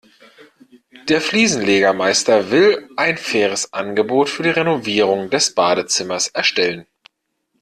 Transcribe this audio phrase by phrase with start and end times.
[1.09, 6.87] Der Fliesenlegermeister will ein faires Angebot für die Renovierung des Badezimmers erstellen.